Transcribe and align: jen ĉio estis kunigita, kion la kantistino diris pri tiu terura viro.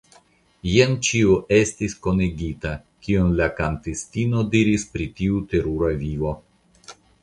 jen 0.69 0.95
ĉio 1.07 1.35
estis 1.57 1.93
kunigita, 2.07 2.73
kion 3.05 3.31
la 3.43 3.51
kantistino 3.63 4.45
diris 4.57 4.91
pri 4.95 5.11
tiu 5.21 5.47
terura 5.55 5.97
viro. 6.05 6.39